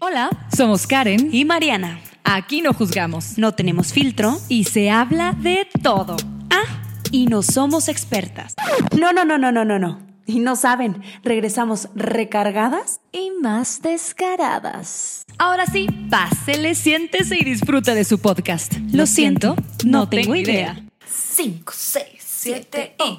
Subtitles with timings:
[0.00, 2.00] Hola, somos Karen y Mariana.
[2.22, 6.16] Aquí no juzgamos, No tenemos filtro y se habla de todo.
[6.50, 8.54] Ah, y no somos expertas.
[8.96, 10.00] No, no, no, no, no, no, no.
[10.24, 15.24] Y no saben, regresamos recargadas Y más descaradas.
[15.36, 18.74] Ahora sí, pásele, siéntese y disfruta de su podcast.
[18.92, 20.80] Lo, siento, no, tengo idea.
[21.08, 23.18] 5, 6, 7 y...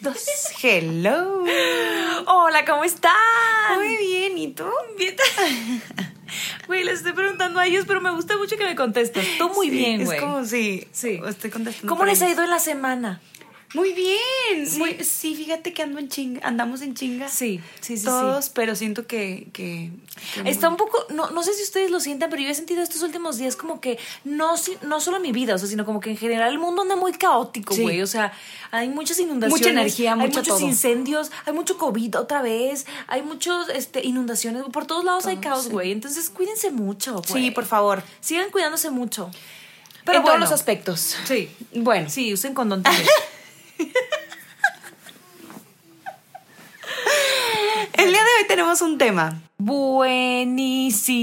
[0.00, 0.22] Dos.
[0.62, 1.44] Hello.
[2.26, 3.12] Hola, ¿cómo están?
[3.76, 4.64] Muy bien, ¿y tú?
[4.98, 5.14] Bien.
[6.66, 9.38] Güey, les estoy preguntando a ellos, pero me gusta mucho que me contestes.
[9.38, 10.18] Tú muy Sí, bien, Es güey.
[10.20, 11.20] como si Sí.
[11.28, 11.88] estoy contestando.
[11.92, 13.20] ¿Cómo les ha ido en la semana?
[13.74, 14.66] Muy bien.
[14.66, 14.78] Sí.
[14.78, 17.28] Muy, sí, fíjate que ando en chinga, andamos en chinga.
[17.28, 18.50] Sí, sí, sí, Todos, sí.
[18.54, 19.48] pero siento que.
[19.52, 19.90] que,
[20.34, 22.54] que Está muy- un poco, no, no sé si ustedes lo sientan, pero yo he
[22.54, 25.98] sentido estos últimos días como que no, no solo mi vida, o sea, sino como
[26.00, 27.82] que en general el mundo anda muy caótico, Sí.
[27.82, 28.00] güey.
[28.00, 28.32] O sea,
[28.70, 30.66] hay muchas inundaciones, Mucha energía, hay mucho muchos todo.
[30.68, 35.68] incendios, hay mucho COVID otra vez, hay muchos este, inundaciones, por todos lados hay caos,
[35.68, 35.90] güey.
[35.90, 37.44] Entonces cuídense mucho, güey.
[37.46, 38.02] Sí, por favor.
[38.20, 39.30] Sigan cuidándose mucho.
[40.04, 40.36] Pero en bueno.
[40.38, 41.16] todos los aspectos.
[41.24, 41.50] Sí.
[41.74, 42.08] Bueno.
[42.10, 43.08] Sí, usen condón también.
[47.94, 49.40] El día de hoy tenemos un tema.
[49.58, 51.22] Buenísimo.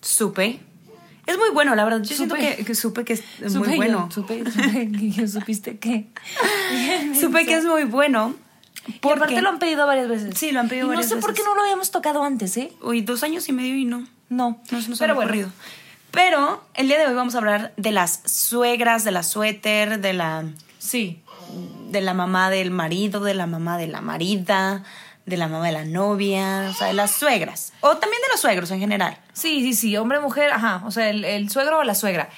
[0.00, 0.60] Supe.
[1.26, 2.00] Es muy bueno, la verdad.
[2.02, 2.56] Yo siento Supe.
[2.56, 4.08] que, que supe que es Supe muy yo, bueno.
[4.10, 6.06] Supe, supe que yo supiste que.
[7.20, 8.34] Supe que es muy bueno.
[9.02, 10.34] Porque aparte Porque lo han pedido varias veces.
[10.38, 11.46] Sí, lo han pedido Y varias No sé por qué veces.
[11.46, 12.72] no lo habíamos tocado antes, ¿eh?
[12.80, 14.06] Uy, dos años y medio y no.
[14.30, 14.58] No.
[14.70, 15.28] No se nos Pero ha bueno.
[15.28, 15.50] ocurrido.
[16.10, 20.14] Pero el día de hoy vamos a hablar de las suegras, de la suéter, de
[20.14, 20.44] la,
[20.88, 21.22] Sí.
[21.90, 24.84] de la mamá del marido, de la mamá de la marida,
[25.26, 27.74] de la mamá de la novia, o sea, de las suegras.
[27.80, 29.18] O también de los suegros en general.
[29.34, 29.96] Sí, sí, sí.
[29.98, 30.82] Hombre, mujer, ajá.
[30.86, 32.30] O sea, el, el suegro o la suegra.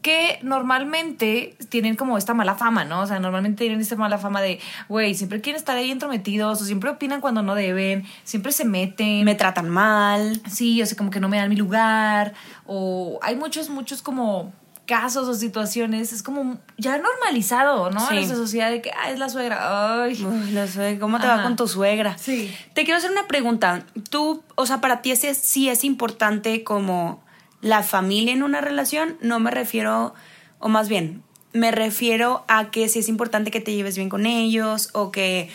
[0.00, 3.00] Que normalmente tienen como esta mala fama, ¿no?
[3.00, 6.64] O sea, normalmente tienen esta mala fama de, güey, siempre quieren estar ahí entrometidos, o
[6.64, 9.24] siempre opinan cuando no deben, siempre se meten.
[9.24, 10.40] Me tratan mal.
[10.48, 14.52] sí, o sea, como que no me dan mi lugar, o hay muchos, muchos como
[14.88, 18.00] casos o situaciones, es como ya normalizado, ¿no?
[18.00, 18.06] Sí.
[18.08, 20.14] En nuestra sociedad de que, ah, es la suegra, ay.
[20.24, 22.16] Uy, la suegra, ¿Cómo te va con tu suegra?
[22.16, 22.52] Sí.
[22.72, 23.84] Te quiero hacer una pregunta.
[24.08, 27.22] Tú, o sea, para ti ese sí es importante como
[27.60, 29.18] la familia en una relación.
[29.20, 30.14] No me refiero,
[30.58, 31.22] o más bien,
[31.52, 35.50] me refiero a que sí es importante que te lleves bien con ellos o que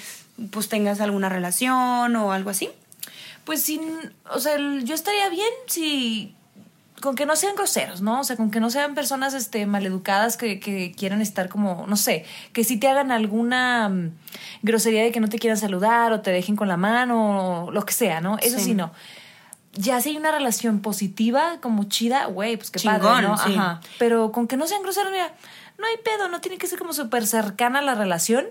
[0.52, 2.70] pues tengas alguna relación o algo así.
[3.46, 3.82] Pues sin,
[4.32, 6.36] o sea, yo estaría bien si
[7.04, 8.22] con que no sean groseros, ¿no?
[8.22, 11.98] O sea, con que no sean personas este maleducadas que, que quieran estar como, no
[11.98, 14.12] sé, que si te hagan alguna mm,
[14.62, 17.84] grosería de que no te quieran saludar o te dejen con la mano o lo
[17.86, 18.38] que sea, ¿no?
[18.40, 18.74] Eso sí, Sí.
[18.74, 18.94] no.
[19.74, 23.38] Ya si hay una relación positiva, como chida, güey, pues qué Chingón, padre, ¿no?
[23.38, 23.54] sí.
[23.54, 23.82] Ajá.
[24.00, 25.34] Pero con que no sean groseros, mira,
[25.78, 28.46] no hay pedo, no tiene que ser como súper cercana la relación.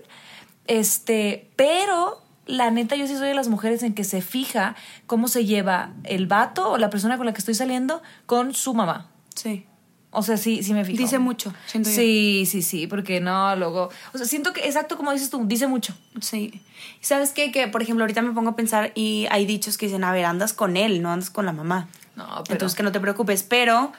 [0.67, 4.75] Este, pero la neta, yo sí soy de las mujeres en que se fija
[5.07, 8.73] cómo se lleva el vato o la persona con la que estoy saliendo con su
[8.73, 9.09] mamá.
[9.35, 9.65] Sí.
[10.11, 10.97] O sea, sí, sí me fijo.
[10.97, 11.95] Dice mucho, siento yo.
[11.95, 13.89] Sí, sí, sí, porque no, luego.
[14.13, 15.95] O sea, siento que, exacto como dices tú, dice mucho.
[16.21, 16.61] Sí.
[17.01, 17.51] ¿Y ¿Sabes qué?
[17.51, 20.25] Que, por ejemplo, ahorita me pongo a pensar y hay dichos que dicen, a ver,
[20.25, 21.87] andas con él, no andas con la mamá.
[22.15, 22.53] No, pero.
[22.53, 23.91] Entonces que no te preocupes, pero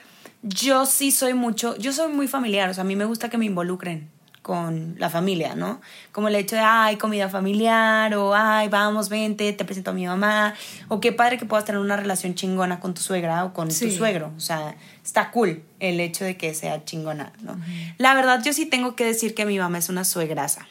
[0.42, 3.38] yo sí soy mucho, yo soy muy familiar, o sea, a mí me gusta que
[3.38, 4.10] me involucren
[4.44, 5.80] con la familia, ¿no?
[6.12, 10.06] Como el hecho de, ay, comida familiar, o ay, vamos, vente, te presento a mi
[10.06, 10.52] mamá,
[10.88, 13.86] o qué padre que puedas tener una relación chingona con tu suegra o con Sí.
[13.88, 17.58] tu suegro, o sea, está cool el hecho de que sea chingona, ¿no?
[17.96, 20.68] La verdad, yo sí tengo que decir que mi mamá es una suegrasa.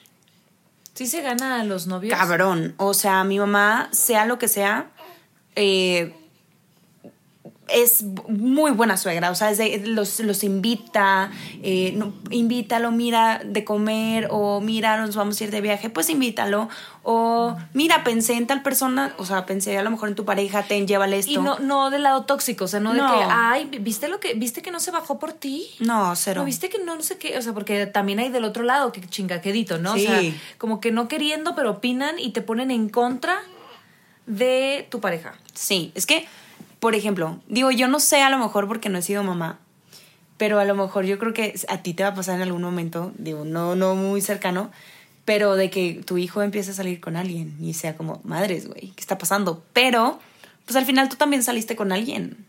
[0.94, 2.16] Sí se gana a los novios.
[2.16, 2.76] Cabrón.
[2.78, 4.92] O sea, mi mamá, sea lo que sea,
[5.56, 6.14] eh,
[7.70, 9.32] es muy buena suegra.
[9.32, 11.32] O sea, es de- los, los invita,
[11.62, 16.10] eh, no, invítalo, mira de comer, o mira, nos vamos a ir de viaje, pues
[16.10, 16.68] invítalo.
[17.04, 20.64] O mira, pensé en tal persona, o sea, pensé a lo mejor en tu pareja,
[20.64, 21.32] ten, llévale esto.
[21.32, 23.12] Y no, no del lado tóxico, o sea, no, No.
[23.12, 25.70] de que, ay, ¿viste lo que, viste que no se bajó por ti?
[25.80, 26.42] No, cero.
[26.42, 28.92] No, viste que no, no sé qué, o sea, porque también hay del otro lado
[28.92, 29.96] que chingaquedito, ¿no?
[29.96, 30.06] Sí.
[30.06, 30.22] O sea,
[30.58, 33.38] como que no queriendo, pero opinan y te ponen en contra
[34.26, 35.34] de tu pareja.
[35.54, 36.26] Sí, es que,
[36.84, 39.58] por ejemplo, digo, yo no sé a lo mejor porque no he sido mamá,
[40.36, 42.62] pero a lo mejor yo creo que a ti te va a pasar en algún
[42.62, 44.70] momento, digo, no, no muy cercano,
[45.24, 48.90] Pero de que tu hijo empiece a salir con alguien y sea como, madres, güey,
[48.90, 49.64] ¿qué está pasando?
[49.72, 50.20] Pero,
[50.66, 52.46] pues al final tú también saliste con alguien.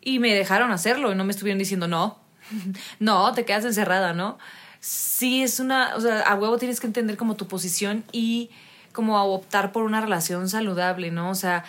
[0.00, 2.16] Y me dejaron hacerlo y no me estuvieron diciendo no.
[2.98, 4.38] no, te quedas encerrada, ¿no?
[4.80, 5.96] Sí, es una.
[5.96, 8.48] O sea, a huevo tienes que entender como tu posición y
[8.94, 11.28] como optar por una relación saludable, ¿no?
[11.28, 11.66] O sea,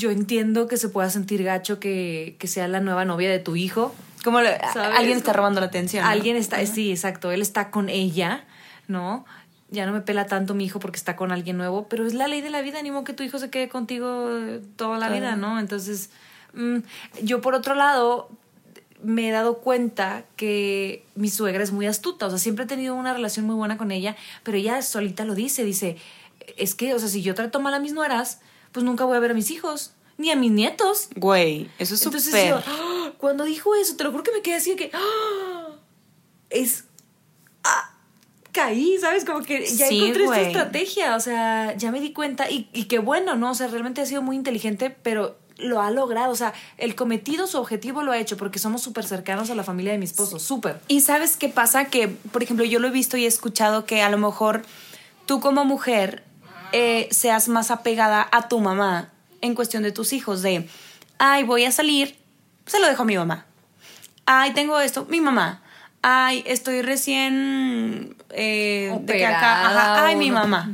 [0.00, 3.54] yo entiendo que se pueda sentir gacho que, que sea la nueva novia de tu
[3.54, 3.94] hijo.
[4.24, 6.04] Como alguien está robando la atención.
[6.04, 6.10] ¿no?
[6.10, 8.44] Alguien está, sí, exacto, él está con ella,
[8.88, 9.24] ¿no?
[9.70, 12.26] Ya no me pela tanto mi hijo porque está con alguien nuevo, pero es la
[12.26, 14.28] ley de la vida, ni modo que tu hijo se quede contigo
[14.76, 15.60] toda la vida, ¿no?
[15.60, 16.10] Entonces,
[16.54, 16.78] mm,
[17.22, 18.30] yo por otro lado
[19.02, 22.94] me he dado cuenta que mi suegra es muy astuta, o sea, siempre he tenido
[22.94, 25.96] una relación muy buena con ella, pero ella solita lo dice, dice,
[26.56, 28.40] es que, o sea, si yo trato mal a mis nueras,
[28.72, 31.08] pues nunca voy a ver a mis hijos, ni a mis nietos.
[31.16, 32.48] Güey, eso es Entonces súper.
[32.48, 33.12] yo, ¡ah!
[33.18, 35.68] cuando dijo eso, te lo juro que me quedé así de que ¡ah!
[36.50, 36.84] es
[37.64, 37.94] ¡ah!
[38.52, 39.24] caí, ¿sabes?
[39.24, 42.84] Como que ya Sí, encontré esta estrategia, o sea, ya me di cuenta y, y
[42.84, 43.52] qué bueno, ¿no?
[43.52, 47.46] O sea, realmente ha sido muy inteligente, pero lo ha logrado, o sea, el cometido,
[47.46, 50.38] su objetivo lo ha hecho porque somos súper cercanos a la familia de mi esposo,
[50.38, 50.80] súper.
[50.88, 51.84] Y sabes qué pasa?
[51.84, 54.62] Que, por ejemplo, yo lo he visto y he escuchado que a lo mejor
[55.26, 56.24] tú como mujer
[56.72, 59.08] eh, seas más apegada a tu mamá
[59.40, 60.68] en cuestión de tus hijos, de,
[61.18, 62.18] ay, voy a salir,
[62.66, 63.46] se lo dejo a mi mamá.
[64.26, 65.62] Ay, tengo esto, mi mamá.
[66.02, 68.16] Ay, estoy recién...
[68.30, 70.70] eh, de que acá, ajá, ay, mi mamá.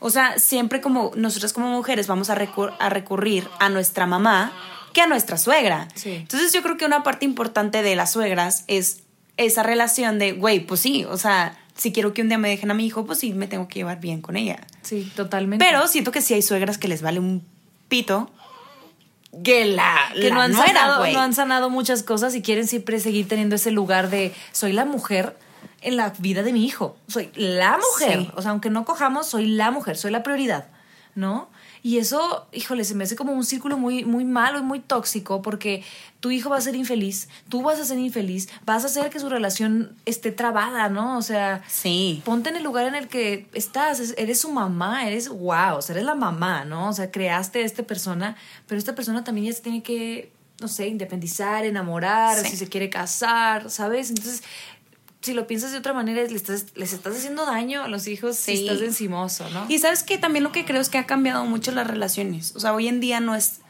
[0.00, 4.52] O sea, siempre como nosotras como mujeres vamos a, recur- a recurrir a nuestra mamá
[4.92, 5.88] que a nuestra suegra.
[5.94, 6.14] Sí.
[6.14, 9.00] Entonces yo creo que una parte importante de las suegras es
[9.36, 12.70] esa relación de, güey, pues sí, o sea, si quiero que un día me dejen
[12.70, 14.58] a mi hijo, pues sí, me tengo que llevar bien con ella.
[14.82, 15.64] Sí, totalmente.
[15.64, 17.42] Pero siento que sí hay suegras que les vale un
[17.88, 18.30] pito
[19.44, 22.66] que la, que la no han, nuera, sanado, no han sanado muchas cosas y quieren
[22.66, 25.36] siempre seguir teniendo ese lugar de soy la mujer
[25.80, 26.96] en la vida de mi hijo.
[27.06, 28.20] Soy la mujer.
[28.20, 28.30] Sí.
[28.34, 30.66] O sea, aunque no cojamos, soy la mujer, soy la prioridad,
[31.18, 31.48] ¿no?
[31.82, 35.42] Y eso, híjole, se me hace como un círculo muy, muy malo y muy tóxico
[35.42, 35.84] porque
[36.20, 39.20] tu hijo va a ser infeliz, tú vas a ser infeliz, vas a hacer que
[39.20, 41.16] su relación esté trabada, ¿no?
[41.18, 42.22] O sea, Sí.
[42.24, 45.82] ponte en el lugar en el que estás, es- eres su mamá, eres wow, o
[45.82, 46.88] sea, eres la mamá, ¿no?
[46.88, 48.36] O sea, creaste a esta persona,
[48.66, 52.50] pero esta persona también ya se tiene que, no sé, independizar, enamorar, Sí.
[52.50, 54.10] si se quiere casar, ¿sabes?
[54.10, 54.42] Entonces,
[55.20, 58.36] si lo piensas de otra manera, le estás, les estás haciendo daño a los hijos
[58.36, 59.66] si estás encimoso, ¿no?
[59.68, 62.54] Y sabes que también lo que creo es que ha cambiado mucho las relaciones.
[62.54, 63.60] O sea, hoy en día no es,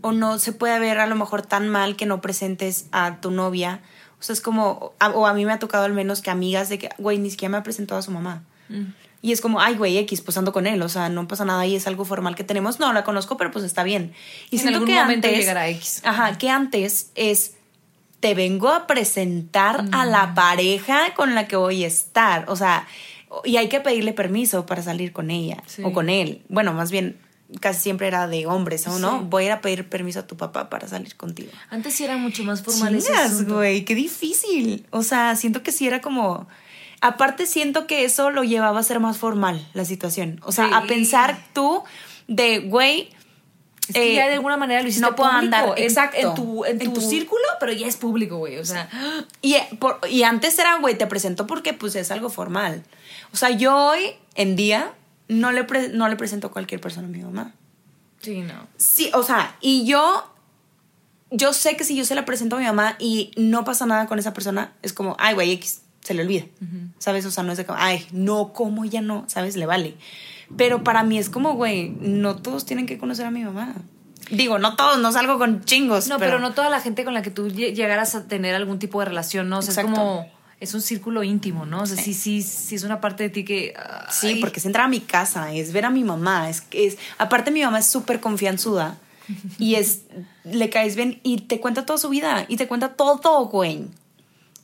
[0.00, 3.30] o no se puede ver a lo mejor tan mal que no presentes a tu
[3.30, 3.80] novia.
[4.18, 6.68] O sea, es como, a- o a mí me ha tocado al menos que amigas
[6.70, 8.42] de que, güey, ni siquiera me ha presentado a su mamá.
[9.20, 11.64] Y es como, ay, güey, X, pues ando con él, o sea, no pasa nada
[11.66, 12.78] y es algo formal que tenemos.
[12.80, 14.12] No, la conozco, pero pues está bien.
[14.50, 16.00] Y En siento algún que momento antes, llegará X.
[16.04, 17.52] Ajá, que antes es,
[18.24, 22.46] te vengo a presentar a la pareja con la que voy a estar.
[22.48, 22.86] O sea,
[23.44, 25.82] y hay que pedirle permiso para salir con ella Sí.
[25.84, 26.40] o con él.
[26.48, 27.18] Bueno, más bien,
[27.60, 29.18] casi siempre era de hombres, ¿o no?
[29.18, 29.26] Sí.
[29.28, 31.50] Voy a ir a pedir permiso a tu papá para salir contigo.
[31.68, 33.56] Antes sí era mucho más formal asunto.
[33.56, 34.86] güey, qué difícil.
[34.88, 36.46] O sea, siento que sí era como.
[37.02, 40.40] Aparte, siento que eso lo llevaba a ser más formal la situación.
[40.44, 41.82] O sea, a pensar tú
[42.26, 43.10] de, güey.
[43.88, 46.16] Es que eh, ya de alguna manera lo hiciste no puedo público, andar, exacto.
[46.18, 48.56] En, tu, en, En tu tu- círculo, pero ya es público, güey.
[48.58, 48.88] O sea,
[49.42, 52.82] Y, eh, por- y antes era, güey, te presento porque pues es algo formal.
[53.32, 54.92] O sea, yo hoy en día
[55.28, 57.52] no le, pre- no le presento a cualquier persona a mi mamá.
[58.20, 58.66] sí, no.
[58.78, 60.30] Sí, o sea, y yo,
[61.30, 64.06] yo sé que si yo se la presento a mi mamá y no pasa nada
[64.06, 66.44] con esa persona, es como, ay, güey, X, se le olvida.
[66.98, 67.26] ¿Sabes?
[67.26, 69.24] O sea, no es de como, ay, no, ¿cómo ya no?
[69.28, 69.56] ¿Sabes?
[69.56, 69.94] Le vale.
[70.56, 73.74] Pero para mí es como, güey, no todos tienen que conocer a mi mamá.
[74.30, 76.08] Digo, no todos, no salgo con chingos.
[76.08, 78.78] No, pero, no toda la gente con la que tú lle- llegaras a tener algún
[78.78, 79.58] tipo de relación, ¿no?
[79.58, 80.26] O sea, es como.
[80.60, 81.82] Es un círculo íntimo, ¿no?
[81.82, 83.74] O sea, sí, sí, sí, es una parte de ti que.
[84.10, 86.86] Sí, ay, porque es entrar a mi casa, es ver a mi mamá, es que
[86.86, 88.96] es aparte mi mamá es súper confianzuda
[89.58, 90.02] y es
[90.44, 93.86] le caes bien y te cuenta toda su vida y te cuenta todo, güey.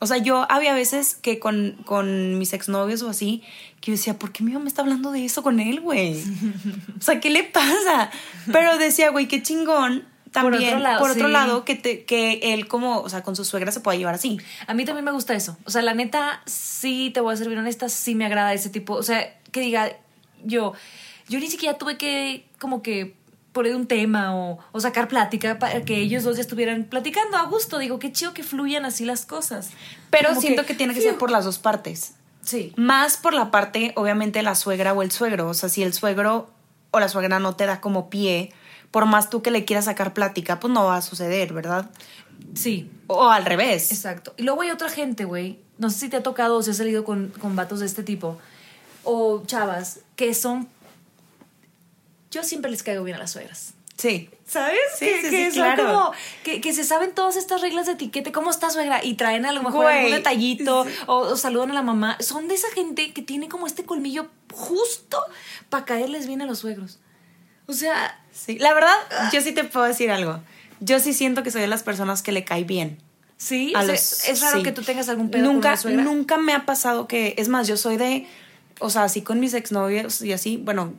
[0.03, 3.43] O sea, yo había veces que con, con mis exnovios o así,
[3.81, 6.23] que yo decía, ¿por qué mi mamá está hablando de eso con él, güey?
[6.99, 8.11] O sea, ¿qué le pasa?
[8.51, 11.33] Pero decía, güey, qué chingón también, otro lado, por otro sí.
[11.33, 14.39] lado, que, te, que él como, o sea, con su suegra se pueda llevar así.
[14.67, 15.57] A mí también me gusta eso.
[15.65, 18.71] O sea, la neta, sí, te voy a ser bien honesta, sí me agrada ese
[18.71, 18.95] tipo.
[18.95, 19.93] O sea, que diga,
[20.45, 20.73] yo,
[21.29, 23.17] yo ni siquiera tuve que, como que,
[23.53, 27.45] poner un tema o, o sacar plática para que ellos dos ya estuvieran platicando a
[27.45, 27.79] gusto.
[27.79, 29.71] Digo, qué chido que fluyan así las cosas.
[30.11, 32.15] Pero Como siento que, tiene que ser por las dos partes.
[32.43, 32.73] Sí.
[32.77, 35.49] Más por la parte, obviamente, la suegra o el suegro.
[35.49, 36.49] O sea, si el suegro
[36.91, 38.53] o la suegra no te da como pie,
[38.91, 41.91] por más tú que le quieras sacar plática, pues no va a suceder, ¿verdad?
[42.55, 43.93] Sí, O al revés.
[43.93, 44.33] Exacto.
[44.37, 45.59] Y luego hay otra gente, güey.
[45.79, 48.03] No sé si te ha tocado o si has salido con, con vatos de este
[48.03, 48.39] tipo.
[49.05, 50.69] o chavas que son.
[52.31, 53.75] Yo siempre les caigo bien a las suegras.
[53.97, 54.31] Sí.
[54.47, 54.79] ¿Sabes?
[54.99, 55.85] Sí, que, sí, que sí, son claro.
[55.87, 58.33] como que, que se saben todas estas reglas de etiqueta.
[58.33, 59.05] ¿Cómo está suegra?
[59.05, 59.97] Y traen a lo mejor Güey.
[59.99, 62.17] algún detallito o, o saludan a la mamá.
[62.21, 65.23] Son de esa gente que tiene como este colmillo justo
[65.69, 66.99] para caerles bien a los suegros.
[67.67, 68.59] O sea, Sí.
[68.59, 68.95] La verdad,
[69.33, 70.41] yo sí te puedo decir algo.
[70.79, 72.99] Yo sí siento que soy de las personas que le cae bien.
[73.37, 75.77] sí, a o sea, los- es raro que tú tengas algún pedo con nunca, una
[75.77, 76.03] suegra.
[76.05, 78.27] Nunca me ha pasado que, es más, yo soy de,
[78.79, 80.95] o sea, así con mis exnovios y así, bueno,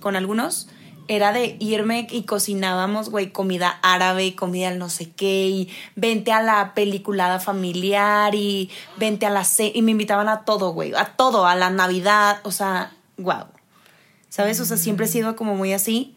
[0.00, 0.68] con algunos,
[1.08, 6.32] era de irme y cocinábamos, güey, comida árabe, comida al no sé qué, y vente
[6.32, 11.16] a la peliculada familiar y vente a la y me invitaban a todo, güey, a
[11.16, 13.44] todo, a la Navidad, o sea, wow.
[14.28, 14.60] ¿Sabes?
[14.60, 16.15] O sea, siempre he sido como muy así.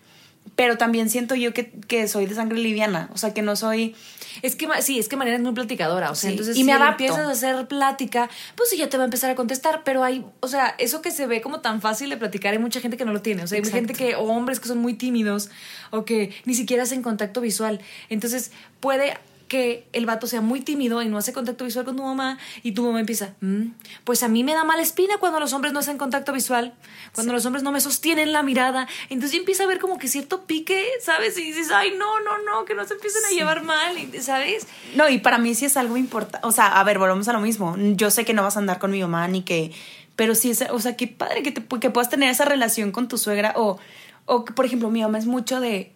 [0.60, 3.10] Pero también siento yo que, que soy de sangre liviana.
[3.14, 3.96] O sea, que no soy.
[4.42, 6.74] Es que, sí, es que Mariana es muy platicadora, o sea, Sí, entonces y me
[6.74, 6.92] adapto.
[7.06, 10.26] empiezas a hacer plática, pues sí, ya te va a empezar a contestar, pero hay,
[10.42, 13.06] o sea, eso que se ve como tan fácil de platicar, hay mucha gente que
[13.06, 13.76] no lo tiene, o sea, hay Exacto.
[13.78, 15.50] gente que, o hombres que son muy tímidos,
[15.92, 18.52] o que ni siquiera hacen contacto visual, entonces
[18.82, 19.14] puede
[19.50, 22.72] que el vato sea muy tímido y no hace contacto visual con tu mamá y
[22.72, 23.72] tu mamá empieza, "Mm,
[24.06, 26.74] pues a mí me da mala espina cuando los hombres no hacen contacto visual,
[27.14, 30.08] cuando los hombres no me sostienen la mirada, entonces ya empieza a ver como que
[30.08, 31.38] cierto pique, ¿sabes?
[31.38, 34.68] Y dices, ay, no, no, no, que no se empiecen a llevar mal, ¿sabes?
[34.96, 36.48] No, y para mí sí es algo importante.
[36.48, 37.76] O sea, a ver, volvemos a lo mismo.
[37.78, 39.72] Yo sé que no vas a andar con mi mamá ni que.
[40.16, 43.08] Pero sí, es, o sea, qué padre que, te, que puedas tener esa relación con
[43.08, 43.54] tu suegra.
[43.56, 43.80] O,
[44.26, 45.92] o, por ejemplo, mi mamá es mucho de.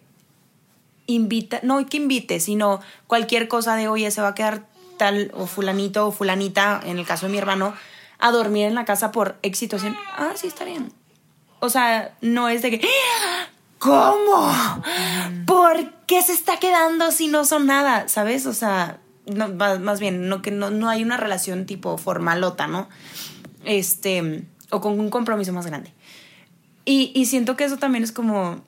[1.06, 5.46] Invita, no que invite, sino cualquier cosa de, oye, se va a quedar tal o
[5.46, 7.74] fulanito o fulanita, en el caso de mi hermano,
[8.18, 9.96] a dormir en la casa por situación.
[10.16, 10.92] Ah, sí, está bien.
[11.60, 12.88] O sea, no es de que.
[13.78, 14.82] ¿Cómo?
[15.46, 18.08] ¿Por qué se está quedando si no son nada?
[18.08, 18.46] ¿Sabes?
[18.46, 22.88] O sea, no, más bien, no, que no, no hay una relación tipo formalota, ¿no?
[23.64, 25.92] Este, o con un compromiso más grande.
[26.84, 28.62] Y, y siento que eso también es como.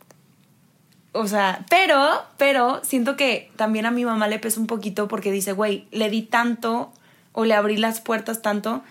[1.18, 5.32] O sea, pero, pero siento que también a mi mamá le pesa un poquito porque
[5.32, 6.92] dice, güey, le di tanto
[7.32, 8.82] o le abrí las puertas tanto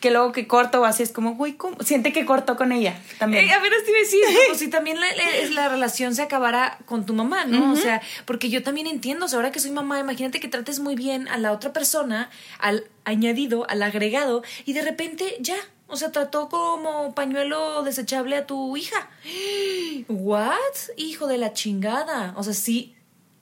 [0.00, 1.78] que luego que corto o así es como, güey, ¿cómo?
[1.82, 3.46] siente que cortó con ella también.
[3.48, 6.20] Eh, a ver, te iba a decir, como si también la, la- la relación se
[6.20, 7.72] acabara con tu mamá, ¿no?
[7.72, 10.78] O sea, porque yo también entiendo, o sea, ahora que soy mamá, imagínate que trates
[10.78, 15.56] muy bien a la otra persona, al añadido, al agregado, y de repente ya,
[15.94, 19.08] o sea, trató como pañuelo desechable a tu hija.
[20.08, 20.50] ¿What?
[20.96, 22.34] Hijo de la chingada.
[22.36, 22.94] O sea, sí.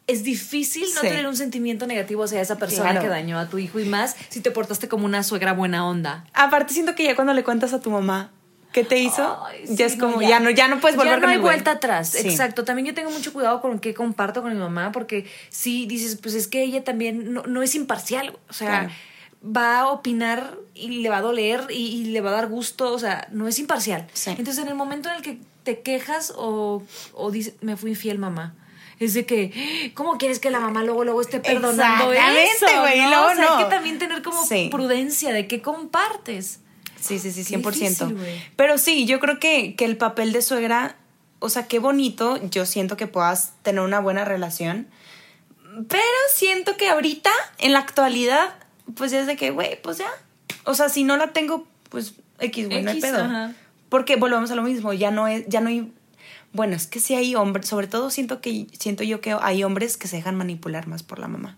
[0.08, 1.06] Es difícil no Sí.
[1.08, 3.02] tener un sentimiento negativo hacia esa persona Claro.
[3.02, 6.24] que dañó a tu hijo y más si te portaste como una suegra buena onda.
[6.34, 8.32] Aparte siento que ya cuando le cuentas a tu mamá
[8.72, 10.40] qué te hizo, Ay, ya sí, es como, ya.
[10.40, 12.26] no, ya no puedes volver ya no con hay vuelta atrás, Sí.
[12.28, 12.64] exacto.
[12.64, 16.34] También yo tengo mucho cuidado con qué comparto con mi mamá, porque si dices, pues
[16.34, 18.92] es que ella también no, no es imparcial, o sea, Claro.
[19.44, 22.92] Va a opinar y le va a doler y, y le va a dar gusto,
[22.92, 24.06] o sea, no es imparcial.
[24.12, 24.30] Sí.
[24.30, 26.82] Entonces, en el momento en el que te quejas o,
[27.14, 28.54] o dices, me fui infiel, mamá.
[29.00, 32.66] Es de que, ¿cómo quieres que la mamá luego luego esté perdonando eso?
[32.80, 33.08] güey, ¿no?
[33.10, 33.58] luego o sea, hay no.
[33.58, 34.68] que también tener como Sí.
[34.70, 36.60] prudencia de qué compartes.
[37.00, 38.06] Sí, sí, sí, Qué 100%.
[38.06, 38.18] difícil.
[38.54, 40.94] Pero sí, yo creo que, que el papel de suegra,
[41.40, 44.86] o sea, qué bonito, yo siento que puedas tener una buena relación,
[45.88, 48.54] pero siento que ahorita, en la actualidad,
[48.94, 50.08] pues es de que, güey, pues ya.
[50.64, 53.22] O sea, si no la tengo, pues X, güey, no hay pedo.
[53.24, 53.54] ajá.
[53.88, 55.92] Porque volvemos a lo mismo, ya no es, ya no hay...
[56.54, 59.96] Bueno, es que sí hay hombres, sobre todo siento que siento yo que hay hombres
[59.96, 61.56] que se dejan manipular más por la mamá.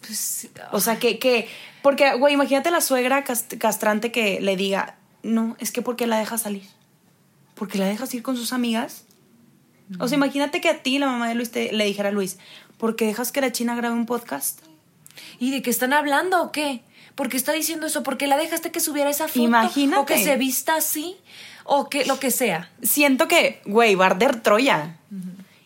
[0.00, 1.48] Pues, O sea, que, que,
[1.82, 6.06] porque, güey, imagínate la suegra cast- castrante que le diga, no, es que ¿por qué
[6.06, 6.64] la dejas salir?
[7.54, 9.04] ¿Porque la dejas ir con sus amigas?
[9.98, 12.38] O sea, imagínate que a ti, la mamá de Luis, te- le dijera a Luis,
[12.78, 14.60] ¿por qué dejas que la china grabe un podcast?
[15.38, 16.82] ¿Y de qué están hablando o qué?
[17.14, 18.02] ¿Por qué está diciendo eso?
[18.02, 19.40] ¿Por qué la dejaste que subiera esa foto?
[19.40, 20.00] Imagínate.
[20.02, 21.16] O que se vista así.
[21.64, 22.70] O que lo que sea.
[22.82, 24.96] Siento que, güey, va a arder Troya.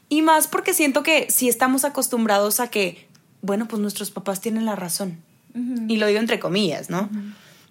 [0.08, 3.06] Y más porque siento que si estamos acostumbrados a que,
[3.42, 5.22] bueno, pues nuestros papás tienen la razón.
[5.88, 7.08] Y lo digo entre comillas, ¿no?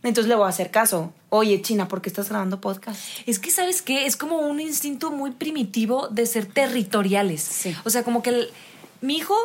[0.03, 1.13] Entonces le voy a hacer caso.
[1.29, 2.99] Oye, China, ¿por qué estás grabando podcast?
[3.25, 4.05] Es que, ¿sabes qué?
[4.05, 7.41] Es como un instinto muy primitivo de ser territoriales.
[7.41, 7.75] Sí.
[7.85, 8.49] O sea, como que el-
[9.01, 9.35] mi hijo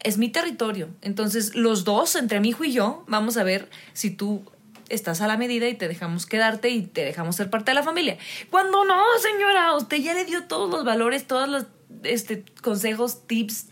[0.00, 0.88] es mi territorio.
[1.02, 4.42] Entonces, los dos, entre mi hijo y yo, vamos a ver si tú
[4.88, 7.82] estás a la medida y te dejamos quedarte y te dejamos ser parte de la
[7.82, 8.16] familia.
[8.50, 11.66] Cuando no, señora, usted ya le dio todos los valores, todos los
[12.04, 13.66] este, consejos, tips,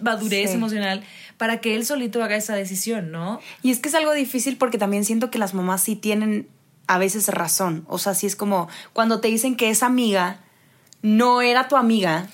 [0.00, 0.56] madurez Sí.
[0.56, 1.02] emocional
[1.36, 3.40] para que él solito haga esa decisión, ¿no?
[3.62, 6.48] Y es que es algo difícil porque también siento que las mamás sí tienen
[6.86, 7.84] a veces razón.
[7.88, 10.38] O sea, sí es como cuando te dicen que esa amiga
[11.02, 12.28] no era tu amiga.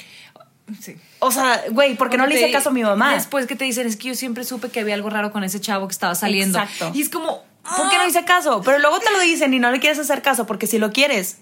[0.80, 0.96] Sí.
[1.18, 3.14] O sea, güey, ¿por qué no le hice caso a mi mamá?
[3.14, 5.60] Después que te dicen, es que yo siempre supe que había algo raro con ese
[5.60, 6.58] chavo que estaba saliendo.
[6.58, 6.92] Exacto.
[6.94, 7.42] Y es como,
[7.76, 8.62] ¿Por qué no hice caso?
[8.64, 11.38] Pero luego te lo dicen y no le quieres hacer caso porque si lo quieres.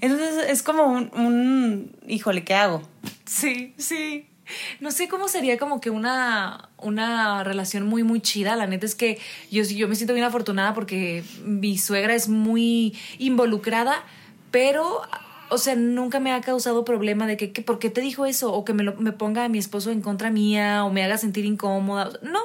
[0.00, 2.82] Entonces es como un, un, híjole, ¿qué hago?
[3.26, 4.26] Sí, sí.
[4.80, 8.56] No sé cómo sería como que una, una relación muy, muy chida.
[8.56, 9.18] La neta es que
[9.50, 14.02] yo, yo me siento bien afortunada porque mi suegra es muy involucrada,
[14.50, 15.02] pero,
[15.50, 18.52] o sea, nunca me ha causado problema de que, que ¿por qué te dijo eso?
[18.52, 21.18] O que me, lo, me ponga a mi esposo en contra mía o me haga
[21.18, 22.10] sentir incómoda.
[22.22, 22.38] No,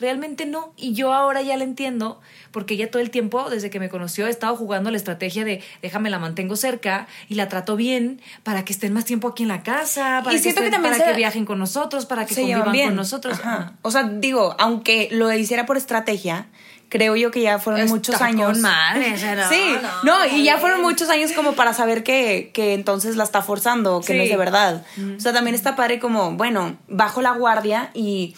[0.00, 0.72] realmente no.
[0.76, 2.20] Y yo ahora ya la entiendo
[2.52, 5.62] porque ella todo el tiempo, desde que me conoció, ha estado jugando la estrategia de
[5.82, 9.48] déjame la mantengo cerca y la trato bien para que estén más tiempo aquí en
[9.50, 12.34] la casa, para, Y que, que también para se- que viajen con nosotros, para que
[12.34, 13.38] se convivan bien con nosotros.
[13.40, 13.74] Ajá.
[13.82, 16.46] O sea, digo, aunque lo hiciera por estrategia,
[16.88, 18.58] creo yo que ya fueron muchos años.
[18.58, 22.02] madre, o sea, no, sí, no, no, y ya fueron muchos años como para saber
[22.02, 24.84] que, que entonces la está forzando, que no es de verdad.
[25.16, 28.34] O sea, también está padre como, bueno, bajo la guardia y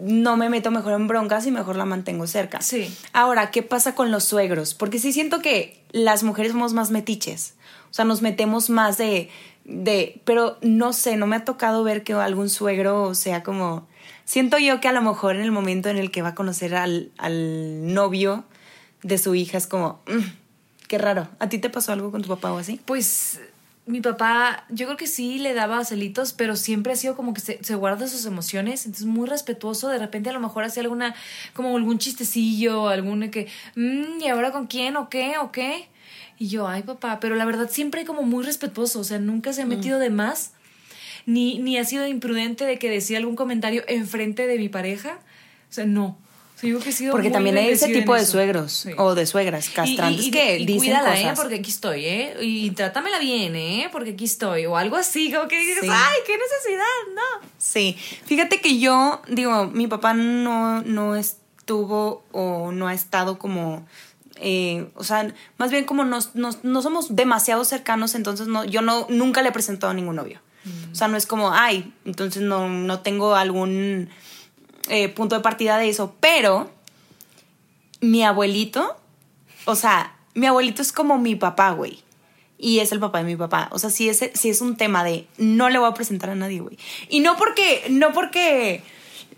[0.00, 2.60] no me meto mejor en broncas y mejor la mantengo cerca.
[2.60, 2.94] Sí.
[3.12, 4.74] Ahora, ¿qué pasa con los suegros?
[4.74, 7.54] Porque sí siento que las mujeres somos más metiches.
[7.90, 9.30] O sea, nos metemos más de,
[9.64, 10.20] de.
[10.24, 13.86] Pero no sé, no me ha tocado ver que algún suegro sea como.
[14.32, 16.74] Siento yo que a lo mejor en el momento en el que va a conocer
[16.74, 18.44] al, al novio
[19.02, 20.00] de su hija es como.
[20.06, 20.20] "Mm,
[20.88, 21.28] qué raro.
[21.38, 22.80] ¿A ti te pasó algo con tu papá o así?
[22.86, 23.40] Pues
[23.84, 27.42] mi papá, yo creo que sí le daba celitos, pero siempre ha sido como que
[27.42, 29.88] se, se guarda sus emociones, entonces muy respetuoso.
[29.88, 31.14] De repente a lo mejor hacía alguna,
[31.52, 34.96] como algún chistecillo, algún que, "Mm, ¿y ahora con quién?
[34.96, 35.34] ¿O qué?
[35.42, 35.90] ¿O qué?
[36.38, 39.60] Y yo, ay papá, pero la verdad siempre como muy respetuoso, o sea, nunca se
[39.60, 40.52] ha metido de más,
[41.26, 45.18] ni, ni ha sido imprudente de que decía algún comentario enfrente de mi pareja.
[45.70, 46.18] O sea, no.
[46.56, 48.90] O sea, yo creo que he sido Porque también hay ese tipo de suegros Sí.
[48.96, 51.22] o de suegras castrantes y, y- que dicen cuídala, ¿eh?
[51.22, 51.38] cosas.
[51.40, 52.36] Porque aquí estoy, ¿eh?
[52.40, 53.88] Y trátamela bien, ¿eh?
[53.90, 54.66] Porque aquí estoy.
[54.66, 55.88] O algo así, como que dices, Sí.
[55.90, 57.48] ay, qué necesidad, no.
[57.58, 63.84] Sí, fíjate que yo, digo, mi papá no, no estuvo o no ha estado como,
[64.36, 68.82] eh, o sea, más bien como nos, nos- no somos demasiado cercanos, entonces no, yo
[68.82, 70.40] no, nunca le he presentado a ningún novio.
[70.92, 74.10] O sea, no es como, ay, entonces no, no tengo algún
[74.88, 76.70] eh, punto de partida de eso, pero
[78.00, 78.96] mi abuelito,
[79.64, 82.00] o sea, mi abuelito es como mi papá, güey.
[82.58, 83.68] Y es el papá de mi papá.
[83.72, 86.34] O sea, sí es, sí es un tema de no le voy a presentar a
[86.34, 86.78] nadie, güey.
[87.08, 88.82] Y no porque, no porque,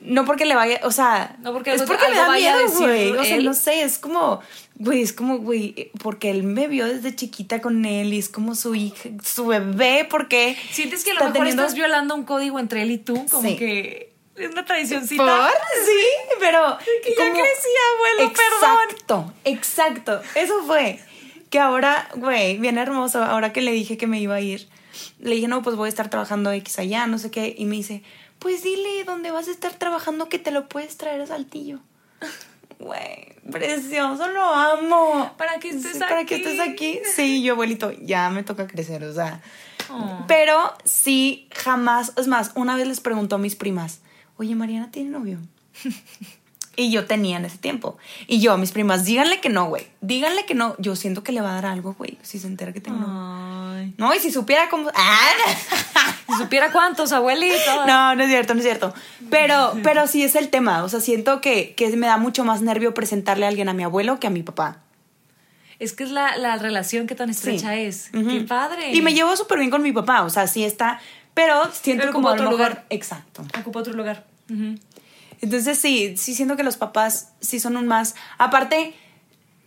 [0.05, 3.13] no porque le vaya, o sea, No porque es porque me da miedo, güey.
[3.13, 3.45] O sea, él.
[3.45, 4.41] no sé, es como,
[4.77, 8.55] güey, es como, güey, porque él me vio desde chiquita con él y es como
[8.55, 12.59] su hija, su bebé, porque Sientes que a lo mejor teniendo- estás violando un código
[12.59, 13.57] entre él y tú, como Sí.
[13.57, 15.25] que es una tradicioncita.
[15.25, 15.51] ¿Por?
[15.87, 16.77] Sí, pero.
[17.03, 17.69] que ya crecí,
[18.17, 18.79] abuelo, perdón.
[18.91, 20.21] Exacto, exacto.
[20.35, 21.01] Eso fue.
[21.51, 23.23] Que ahora, güey, bien hermoso.
[23.23, 24.69] Ahora que le dije que me iba a ir,
[25.21, 27.55] le dije, no, pues voy a estar trabajando X allá, no sé qué.
[27.57, 28.03] Y me dice,
[28.39, 31.81] pues dile dónde vas a estar trabajando que te lo puedes traer a Saltillo.
[32.79, 35.33] Güey, precioso, lo amo.
[35.37, 36.45] Para que estés Para que aquí.
[36.45, 37.01] estés aquí.
[37.15, 39.41] Sí, yo, abuelito, ya me toca crecer, o sea.
[39.91, 40.25] Oh.
[40.27, 42.13] Pero sí, jamás.
[42.17, 44.01] Es más, una vez les preguntó a mis primas,
[44.37, 45.39] oye, Mariana tiene novio.
[46.77, 47.97] Y yo tenía en ese tiempo.
[48.27, 49.87] Y yo a mis primas, díganle que no, güey.
[50.01, 50.75] Díganle que no.
[50.79, 53.05] Yo siento que le va a dar algo, güey, si se entera que tengo.
[53.07, 53.95] Ay.
[53.99, 54.91] No, y si supiera cómo.
[54.95, 55.31] ¡Ah!
[56.27, 57.87] Si supiera cuántos, abuelito.
[57.87, 58.95] No, no es cierto, no es cierto.
[59.31, 60.83] Pero, pero sí es el tema.
[60.83, 63.83] O sea, siento que, que me da mucho más nervio presentarle a alguien a mi
[63.85, 64.79] abuelo que a mi papá.
[65.79, 67.81] Es que es la, la relación que tan estrecha Sí.
[67.81, 68.11] es.
[68.11, 68.93] Qué padre.
[68.95, 70.23] Y me llevo súper bien con mi papá.
[70.23, 70.99] O sea, sí está.
[71.35, 72.85] Pero siento Pero como otro lugar.
[72.89, 73.45] Exacto.
[73.61, 74.25] Ocupa otro lugar.
[74.51, 74.77] Ujú.
[75.41, 78.15] Entonces sí, sí siento que los papás sí son un más.
[78.39, 78.95] Aparte,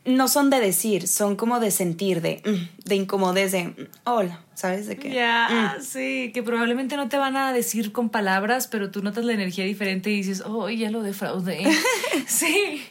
[0.07, 4.41] no son de decir, son como de sentir, de, mm, de incomodez, de mm, hola,
[4.53, 4.87] ¿sabes?
[4.87, 5.11] De que.
[5.11, 5.81] Ya, mm.
[5.83, 9.65] sí, que probablemente no te van a decir con palabras, pero tú notas la energía
[9.65, 11.65] diferente y dices, oh, ya lo defraudé.
[12.27, 12.83] sí.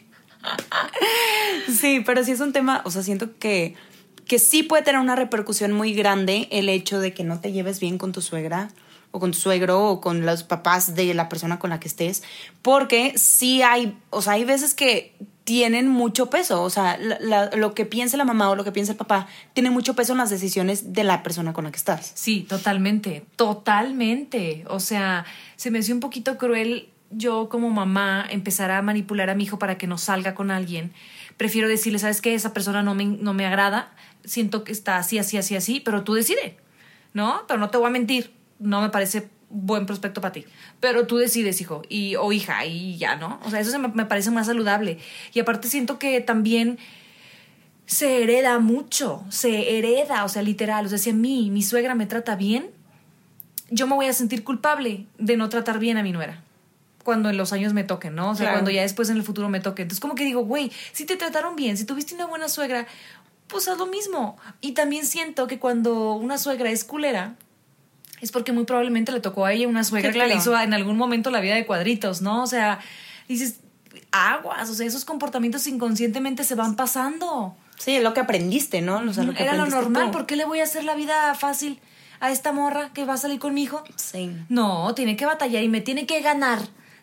[1.69, 3.75] Sí, pero sí es un tema, o sea, siento que,
[4.27, 7.81] que sí puede tener una repercusión muy grande el hecho de que no te lleves
[7.81, 8.69] bien con tu suegra
[9.21, 12.23] con tu suegro o con los papás de la persona con la que estés,
[12.63, 15.15] porque sí hay, o sea, hay veces que
[15.47, 18.99] tienen mucho peso, o sea, lo que piensa la mamá o lo que piensa el
[18.99, 22.11] papá tiene mucho peso en las decisiones de la persona con la que estás.
[22.15, 24.65] Sí, totalmente, totalmente.
[24.69, 25.25] O sea,
[25.55, 29.57] se me hacía un poquito cruel yo como mamá empezar a manipular a mi hijo
[29.59, 30.93] para que no salga con alguien.
[31.37, 32.35] Prefiero decirle, ¿sabes qué?
[32.35, 33.93] Esa persona no me, no me agrada,
[34.25, 36.57] siento que está así, así, así, así, pero tú decide,
[37.13, 37.43] ¿no?
[37.47, 40.45] Pero no te voy a mentir, no me parece buen prospecto para ti.
[40.81, 43.39] Pero tú decides, hijo, y, o hija, y ya, ¿no?
[43.45, 44.99] O sea, eso se me, me parece más saludable.
[45.33, 46.79] Y aparte siento que también
[47.87, 50.87] se hereda mucho, se hereda, o sea, literal.
[50.87, 52.71] O sea, si a mí mi suegra me trata bien,
[53.71, 56.43] yo me voy a sentir culpable de no tratar bien a mi nuera.
[57.05, 58.31] cuando en los años me toquen, ¿no?
[58.31, 58.57] O sea, Claro.
[58.57, 59.83] cuando ya después en el futuro me toque.
[59.83, 62.89] Entonces, como que digo, güey, si te trataron bien, si tuviste una buena suegra,
[63.47, 64.37] pues haz lo mismo.
[64.61, 67.37] Y también siento que cuando una suegra es culera,
[68.21, 70.41] es porque muy probablemente le tocó a ella una suegra Sí, que le claro.
[70.41, 72.43] hizo en algún momento la vida de cuadritos, ¿no?
[72.43, 72.79] O sea,
[73.29, 73.61] dices,
[74.13, 77.57] aguas, o sea, esos comportamientos inconscientemente se van pasando.
[77.79, 78.99] Sí, es lo que aprendiste, ¿no?
[78.99, 80.13] O sea, lo que Era lo normal, tú.
[80.13, 81.79] ¿por qué le voy a hacer la vida fácil
[82.21, 83.85] a esta morra que va a salir con mi hijo?
[83.97, 84.35] Sí.
[84.49, 86.61] No, tiene que batallar y me tiene que ganar.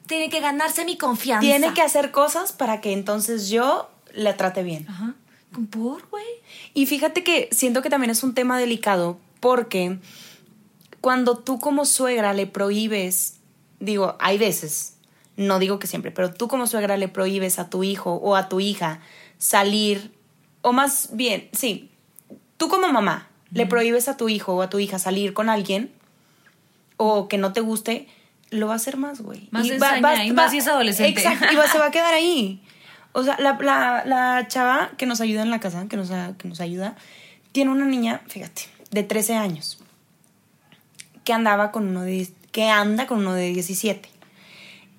[0.07, 1.41] Tiene que ganarse mi confianza.
[1.41, 4.85] Tiene que hacer cosas para que entonces yo le trate bien.
[4.89, 5.13] Ajá.
[5.53, 6.25] ¿Con por, güey?
[6.73, 9.99] Y fíjate que siento que también es un tema delicado porque
[11.03, 13.35] cuando tú como suegra le prohíbes,
[13.81, 14.95] digo, hay veces,
[15.35, 18.47] no digo que siempre, pero tú como suegra le prohíbes a tu hijo o a
[18.47, 19.01] tu hija
[19.37, 20.13] salir,
[20.61, 21.91] o más bien, sí,
[22.55, 25.91] tú como mamá le prohíbes a tu hijo o a tu hija salir con alguien
[26.95, 28.07] o que no te guste,
[28.49, 29.49] lo va a hacer más, güey.
[29.51, 31.19] Más ensaña, y más si es adolescente.
[31.21, 32.63] Exacto, y va- se va a quedar ahí.
[33.11, 36.47] O sea, la, la, la chava que nos ayuda en la casa, que nos, que
[36.47, 36.95] nos ayuda,
[37.51, 39.79] tiene una niña, fíjate, de 13 años,
[41.23, 44.09] que andaba con uno de, que anda con uno de 17.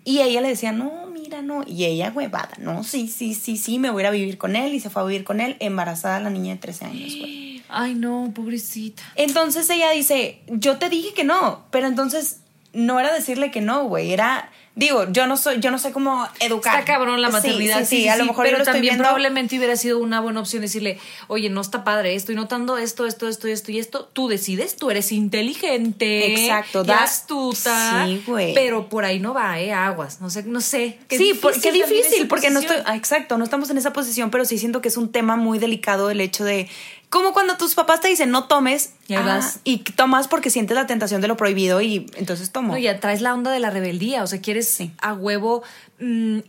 [0.04, 1.64] Y ella le decía, no, mira, no.
[1.66, 4.54] Y ella, huevada, no, sí, sí, sí, sí, me voy a ir a vivir con
[4.54, 4.74] él.
[4.74, 7.62] Y se fue a vivir con él, embarazada la niña de 13 años, güey.
[7.70, 9.02] Ay, no, pobrecita.
[9.16, 12.40] Entonces ella dice, yo te dije que no, pero entonces
[12.74, 16.26] no era decirle que no, güey, era, digo, yo no soy, yo no sé cómo
[16.40, 16.80] educar.
[16.80, 17.80] Está cabrón la Sí, maternidad.
[17.80, 20.20] Sí, sí, a lo mejor yo pero lo estoy también viendo- probablemente hubiera sido una
[20.20, 24.10] buena opción decirle, oye, no está padre, estoy notando esto, esto, esto, esto y esto.
[24.12, 26.32] Tú decides, tú eres inteligente.
[26.44, 28.04] Exacto, y da- astuta.
[28.06, 28.54] Sí, güey.
[28.54, 30.20] Pero por ahí no va, eh, aguas.
[30.20, 30.98] No sé, no sé.
[31.08, 34.30] Qué sí, por- qué difícil, porque no estoy, ah, exacto, no estamos en esa posición,
[34.30, 36.68] pero sí siento que es un tema muy delicado el hecho de,
[37.14, 39.60] como cuando tus papás te dicen no tomes, Y ahí ah, vas.
[39.62, 42.72] y tomas porque sientes la tentación de lo prohibido y entonces tomo.
[42.72, 45.62] No, ya traes la onda de la rebeldía, o sea, quieres a huevo
[46.00, 46.40] mm,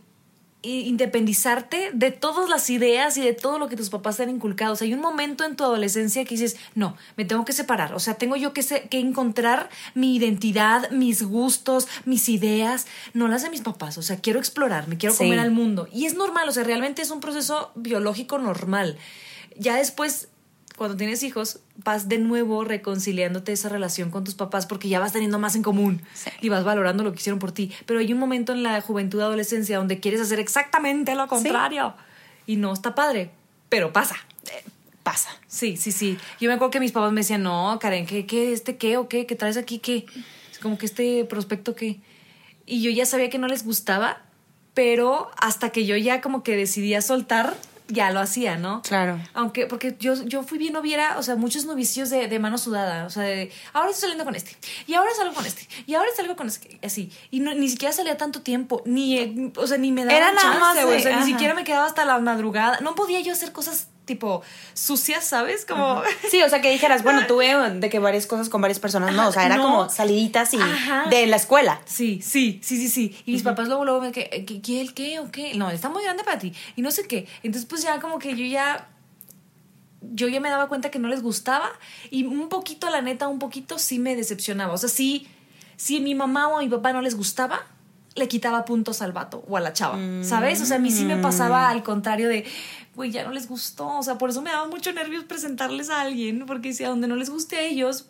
[0.62, 4.72] independizarte de todas las ideas y de todo lo que tus papás te han inculcado.
[4.72, 7.94] O sea, hay un momento en tu adolescencia que dices, no, me tengo que separar.
[7.94, 13.28] O sea, tengo yo que, se- que encontrar mi identidad, mis gustos, mis ideas, no
[13.28, 13.98] las de mis papás.
[13.98, 15.18] O sea, quiero explorar, me quiero Sí.
[15.24, 15.88] comer al mundo.
[15.92, 18.98] Y es normal, o sea, realmente es un proceso biológico normal.
[19.56, 20.28] Ya después
[20.76, 25.12] cuando tienes hijos, vas de nuevo reconciliándote esa relación con tus papás porque ya vas
[25.12, 26.02] teniendo más en común
[26.42, 27.72] y vas valorando lo que hicieron por ti.
[27.86, 31.94] Pero hay un momento en la juventud, adolescencia, donde quieres hacer exactamente lo contrario.
[32.46, 33.30] Y no está padre,
[33.68, 34.16] pero pasa.
[35.02, 35.30] Pasa.
[35.46, 36.18] Sí, sí, sí.
[36.40, 39.08] Yo me acuerdo que mis papás me decían, no, Karen, ¿qué, qué, este qué o
[39.08, 39.24] qué?
[39.24, 40.04] ¿Qué traes aquí qué?
[40.52, 42.00] Es como que este prospecto qué.
[42.66, 44.22] Y yo ya sabía que no les gustaba,
[44.74, 47.56] pero hasta que yo ya como que decidía soltar,
[47.88, 48.82] ya lo hacía, ¿no?
[48.82, 49.20] Claro.
[49.34, 53.06] Aunque, porque yo, yo fui bien noviera, o sea, muchos novicios de, de mano sudada,
[53.06, 56.08] o sea, de, ahora estoy saliendo con este, y ahora salgo con este, y ahora
[56.16, 57.10] salgo con este, así.
[57.30, 60.58] Y no, ni siquiera salía tanto tiempo, ni, o sea, ni me daba Era nada
[60.58, 62.80] más de- o sea, ni siquiera me quedaba hasta la madrugada.
[62.80, 64.42] No podía yo hacer cosas tipo
[64.72, 65.66] sucias, ¿sabes?
[65.66, 66.02] Como...
[66.30, 69.28] Sí, o sea, que dijeras, bueno, tuve de que varias cosas con varias personas, no,
[69.28, 69.62] o sea, era No.
[69.64, 71.06] como saliditas y Ajá.
[71.10, 71.80] de la escuela.
[71.84, 73.22] Sí, sí, sí, sí, sí.
[73.26, 75.54] Y mis papás luego, luego me que, ¿qué, qué, el qué o qué?
[75.54, 76.54] No, está muy grande para ti.
[76.76, 77.26] Y no sé qué.
[77.42, 78.88] Entonces, pues ya como que yo ya.
[80.12, 81.68] Yo ya me daba cuenta que no les gustaba.
[82.10, 84.72] Y un poquito, la neta, un poquito sí me decepcionaba.
[84.72, 85.26] O sea, sí,
[85.76, 87.66] si a mi mamá o mi papá no les gustaba,
[88.16, 89.98] le quitaba puntos al vato o a la chava.
[90.22, 90.60] ¿Sabes?
[90.60, 92.44] O sea, a mí sí me pasaba al contrario de.
[92.94, 93.98] Güey, ya no les gustó.
[93.98, 96.44] O sea, por eso me daba mucho nervios presentarles a alguien.
[96.46, 98.06] Porque si a donde no les guste a ellos,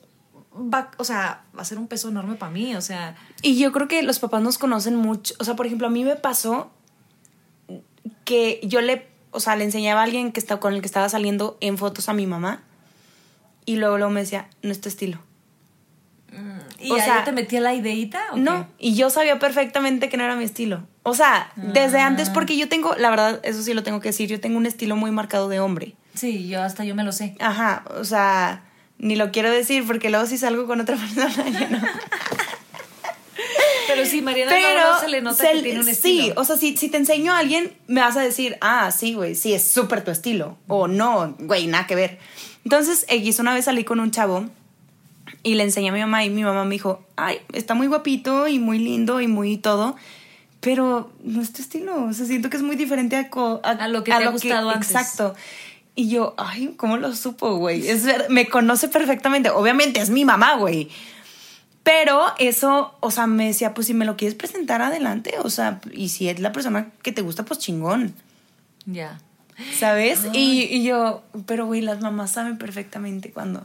[0.55, 2.75] va, o sea, va a ser un peso enorme para mí.
[2.77, 3.17] O sea.
[3.43, 5.35] Y yo creo que los papás nos conocen mucho.
[5.39, 6.71] O sea, por ejemplo, a mí me pasó
[8.25, 11.09] que yo le, o sea, le enseñaba a alguien que estaba, con el que estaba
[11.09, 12.63] saliendo en fotos a mi mamá
[13.67, 15.19] y luego, luego me decía, no es tu estilo.
[16.81, 18.21] ¿Y O sea, te metía la ideita?
[18.33, 18.87] ¿o No, qué?
[18.89, 20.87] y yo sabía perfectamente que no era mi estilo.
[21.03, 22.07] O sea, desde Ah.
[22.07, 24.67] antes, porque yo tengo, la verdad, eso sí lo tengo que decir, yo tengo un
[24.67, 25.95] estilo muy marcado de hombre.
[26.15, 27.35] Sí, yo hasta yo me lo sé.
[27.41, 28.65] Ajá, o sea,
[28.99, 31.81] ni lo quiero decir porque luego si salgo con otra persona, ya no.
[33.89, 36.35] Pero sí, Mariana Pero luego se le nota se- que tiene un sí, estilo.
[36.41, 39.35] o sea, si, si te enseño a alguien, me vas a decir, ah, sí, güey,
[39.35, 40.59] sí, es súper tu estilo.
[40.67, 42.19] O no, güey, nada que ver.
[42.65, 44.47] Entonces, X, una vez salí con un chavo
[45.47, 48.49] y le enseñé a mi mamá y mi mamá me dijo, ay, está muy guapito
[48.49, 49.95] y muy lindo y muy todo,
[50.61, 52.05] pero no es tu estilo.
[52.07, 54.91] O sea, siento que es muy diferente a, lo que te ha gustado antes.
[54.91, 55.37] Exacto.
[55.95, 57.87] Y yo, ay, ¿cómo lo supo, güey?
[57.87, 59.51] Es ver- me conoce perfectamente.
[59.51, 60.89] Obviamente es mi mamá, güey.
[61.85, 65.81] Pero eso, o sea, me decía, pues si me lo quieres presentar adelante, o sea,
[65.93, 68.15] y si es la persona que te gusta, pues chingón,
[68.85, 69.21] Ya.
[69.79, 70.27] ¿sabes?
[70.33, 73.63] Y, y yo, pero güey, las mamás saben perfectamente cuando.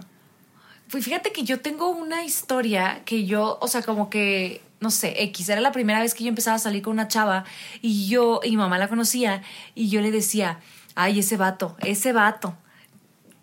[0.92, 5.14] Pues fíjate que yo tengo una historia que yo, o sea, como que no sé,
[5.24, 7.46] X, era la primera vez que yo empezaba a salir con una chava
[7.84, 9.44] y yo, y mi mamá la conocía
[9.76, 10.60] y yo le decía,
[10.96, 12.58] ay, ese vato, ese vato.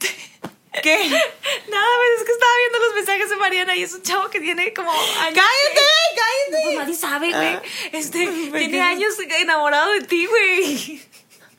[0.83, 0.97] ¿Qué?
[1.09, 4.41] Nada, pues es que estaba viendo los mensajes de Mariana y es un chavo que
[4.41, 5.39] tiene como años.
[5.39, 5.81] ¡Cállate!
[6.51, 6.77] Pues ¡Cállate!
[6.77, 7.55] nadie sabe, güey.
[7.55, 7.63] Ah.
[7.93, 8.81] Este, ¿Por tiene qué?
[8.81, 11.01] años enamorado de ti, güey.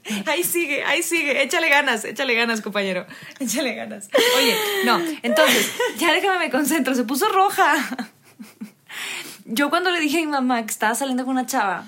[0.25, 1.41] Ahí sigue, ahí sigue.
[1.43, 3.05] Échale ganas, échale ganas, compañero.
[3.39, 4.09] Échale ganas.
[4.37, 6.95] Oye, no, entonces, ya déjame me concentro.
[6.95, 7.75] Se puso roja.
[9.45, 11.85] Yo cuando le dije a mi mamá que estaba saliendo con una chava,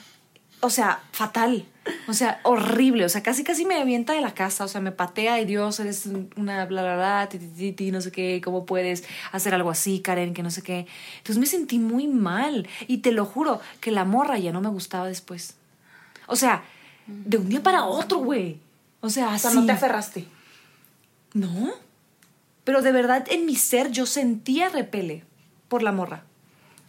[0.62, 1.66] o sea, fatal.
[2.08, 3.06] O sea, horrible.
[3.06, 4.66] O sea, casi casi me avienta de la casa.
[4.66, 8.02] O sea, me patea y Dios, eres una bla bla bla, ti, ti, ti, no
[8.02, 10.88] sé qué, cómo puedes hacer algo así, Karen, que no sé qué.
[11.18, 12.68] Entonces me sentí muy mal.
[12.88, 15.56] Y te lo juro que la morra ya no me gustaba después.
[16.28, 16.64] O sea,
[17.26, 18.58] de un día para otro, güey.
[19.02, 19.47] O sea, O así.
[19.47, 20.28] sea, no te aferraste.
[21.34, 21.69] No.
[22.63, 25.24] Pero de verdad en mi ser yo sentía repele
[25.67, 26.24] por la morra.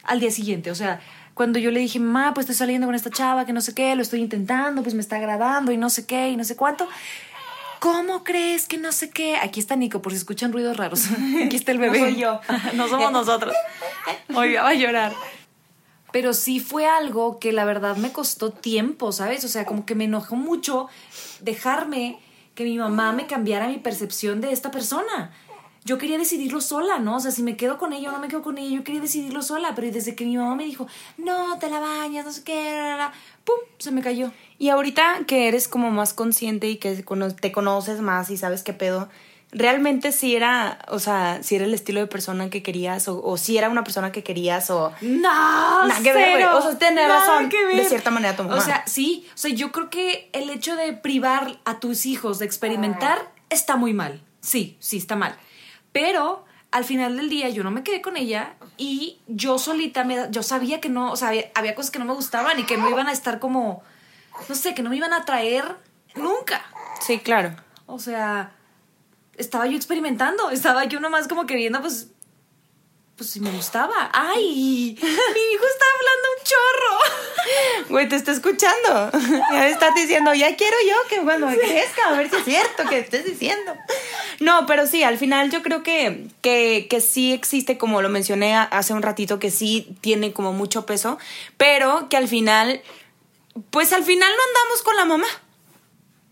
[0.05, 1.01] Al día siguiente, o sea,
[1.35, 3.95] cuando yo le dije, ma, pues estoy saliendo con esta chava, que no sé qué,
[3.95, 6.89] lo estoy intentando, pues me está agradando y no sé qué y no sé cuánto.
[7.79, 9.37] ¿Cómo crees que no sé qué?
[9.37, 11.07] Aquí está Nico, por si escuchan ruidos raros.
[11.45, 12.01] Aquí está el bebé.
[12.01, 12.41] No soy yo.
[12.75, 13.55] no somos nosotros.
[14.35, 15.13] Hoy va a llorar.
[16.13, 19.45] Pero sí fue algo que la verdad me costó tiempo, ¿sabes?
[19.45, 20.89] O sea, como que me enojó mucho
[21.41, 22.19] dejarme
[22.55, 25.33] que mi mamá me cambiara mi percepción de esta persona.
[25.85, 27.17] Yo quería decidirlo sola, ¿no?
[27.17, 29.01] O sea, si me quedo con ella o no me quedo con ella, yo quería
[29.01, 29.75] decidirlo sola.
[29.75, 32.83] Pero desde que mi mamá me dijo, no, te la bañas, no sé qué, la,
[32.91, 33.13] la, la",
[33.45, 33.57] ¡pum!
[33.79, 34.31] Se me cayó.
[34.59, 36.95] Y ahorita que eres como más consciente y que
[37.41, 39.09] te conoces más y sabes qué pedo,
[39.53, 43.37] realmente si era, o sea, si era el estilo de persona que querías o, o
[43.37, 44.93] si era una persona que querías o...
[45.03, 46.47] No, Nada que ver.
[46.47, 47.77] O sea, Nada razón, que ver.
[47.77, 48.57] de cierta manera, tu mamá.
[48.57, 49.29] O sea, sí.
[49.35, 53.77] O sea, yo creo que el hecho de privar a tus hijos de experimentar está
[53.77, 54.23] muy mal.
[54.41, 55.37] Sí, sí, está mal.
[55.93, 60.29] Pero al final del día yo no me quedé con ella y yo solita me,
[60.31, 62.79] yo sabía que no, o sea, había, había cosas que no me gustaban y que
[62.79, 63.83] no iban a estar como,
[64.49, 65.77] no sé, que no me iban a atraer
[66.15, 66.65] nunca.
[67.03, 67.55] Sí, claro.
[67.85, 68.53] O sea,
[69.43, 72.09] estaba yo experimentando, estaba yo nomás como queriendo, pues,
[73.17, 74.11] pues si me gustaba.
[74.13, 74.97] ¡Ay!
[75.01, 77.89] Mi hijo está hablando un chorro.
[77.91, 79.11] Güey, te está escuchando.
[79.51, 82.85] Ya estás diciendo, ya quiero yo que cuando me crezca, a ver si es cierto
[82.89, 83.75] que estés diciendo.
[84.41, 88.57] No, pero sí, al final yo creo que, que, que sí existe, como lo mencioné
[88.57, 91.19] hace un ratito, que sí tiene como mucho peso,
[91.57, 92.83] pero que al final,
[93.71, 95.29] pues al final no andamos con la mamá,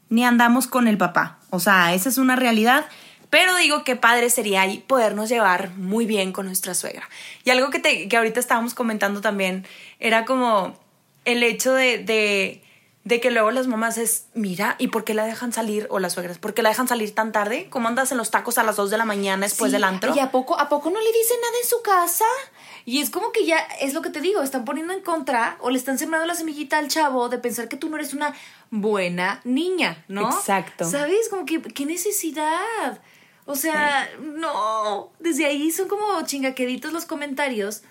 [0.09, 1.38] ni andamos con el papá.
[1.51, 2.87] O sea, esa es una realidad.
[3.31, 7.09] Pero digo que padre sería ahí podernos llevar muy bien con nuestra suegra.
[7.45, 9.66] Y algo que, te, que ahorita estábamos comentando también
[10.01, 10.77] era como
[11.25, 12.62] el hecho de, de,
[13.05, 15.87] de que luego las mamás es, mira, ¿y por qué la dejan salir?
[15.90, 17.69] O las suegras, ¿por qué la dejan salir tan tarde?
[17.71, 20.12] ¿Cómo andas en los tacos a las 2 de la mañana después Sí, del antro?
[20.14, 22.25] ¿Y a poco, a poco no le dicen nada en su casa?
[22.85, 25.71] Y es como que ya, es lo que te digo, están poniendo en contra o
[25.71, 28.35] le están sembrando la semillita al chavo de pensar que tú no eres una
[28.71, 30.29] buena niña, ¿no?
[30.29, 30.85] Exacto.
[30.85, 31.29] ¿Sabes?
[31.29, 33.01] Como que, ¿qué necesidad?
[33.51, 37.83] O sea, no, desde ahí son como chingaqueditos los comentarios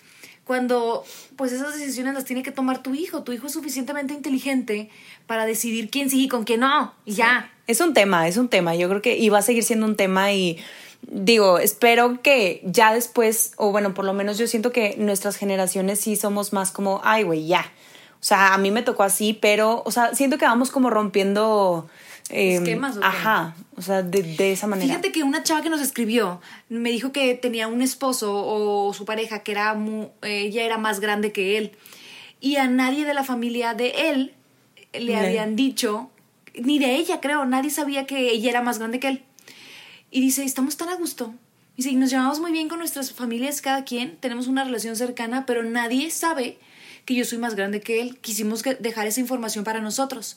[0.45, 1.03] cuando
[1.35, 3.23] pues esas decisiones las tiene que tomar tu hijo.
[3.23, 4.89] Tu hijo es suficientemente inteligente
[5.27, 6.93] para decidir quién sí y con quién no.
[7.03, 7.51] Y ya.
[7.67, 8.73] Es un tema, es un tema.
[8.73, 10.57] Yo creo que y va a seguir siendo un tema y
[11.01, 15.99] digo, espero que ya después, o bueno, por lo menos yo siento que nuestras generaciones
[15.99, 17.69] sí somos más como, ay, güey, ya.
[18.13, 21.89] O sea, a mí me tocó así, pero, o sea, siento que vamos como rompiendo...
[22.29, 23.05] eh, Esquemas, ¿o qué?
[23.07, 24.87] Ajá, o sea, de, de esa manera.
[24.87, 29.05] Fíjate que una chava que nos escribió me dijo que tenía un esposo o su
[29.05, 31.71] pareja que era mu- ella era más grande que él.
[32.41, 34.33] Y a nadie de la familia de él
[34.93, 36.09] le habían dicho
[36.55, 39.23] ni de ella creo nadie sabía que ella era más grande que él.
[40.11, 41.33] Y dice estamos tan a gusto
[41.77, 45.45] dice y nos llevamos muy bien con nuestras familias cada quien tenemos una relación cercana
[45.45, 46.57] pero nadie sabe
[47.05, 50.35] que yo soy más grande que él quisimos dejar esa información para nosotros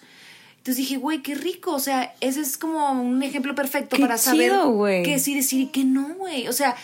[0.62, 1.72] entonces dije, güey, qué rico.
[1.72, 5.02] O sea, ese es como un ejemplo perfecto Qué para saber chido, güey.
[5.02, 6.46] qué sí decir y qué no, güey.
[6.46, 6.76] O sea,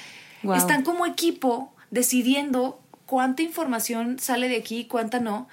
[0.42, 0.56] Wow.
[0.56, 5.48] están como equipo decidiendo cuánta información sale de aquí y cuánta no.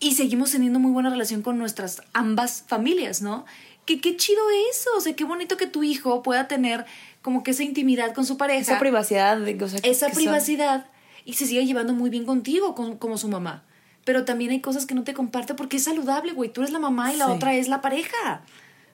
[0.00, 3.44] Y seguimos teniendo muy buena relación con nuestras ambas familias, ¿no?
[3.84, 4.90] Que qué chido eso.
[4.96, 6.84] O sea, qué bonito que tu hijo pueda tener
[7.22, 8.60] como que esa intimidad con su pareja.
[8.60, 10.86] Esa privacidad, o sea, esa son- privacidad
[11.24, 13.64] y se sigue llevando muy bien contigo con- como su mamá.
[14.08, 16.48] Pero también hay cosas que no te comparte porque es saludable, güey.
[16.48, 17.32] Tú eres la mamá y la Sí.
[17.32, 18.40] otra es la pareja.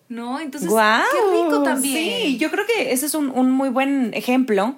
[0.09, 0.41] ¿No?
[0.41, 1.05] Entonces, ¡Guau!
[1.13, 2.23] qué rico también.
[2.23, 4.75] Sí, yo creo que ese es un, un muy buen ejemplo